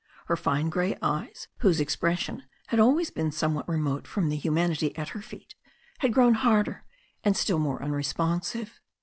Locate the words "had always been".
2.69-3.31